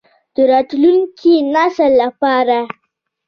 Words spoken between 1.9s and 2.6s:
لپاره.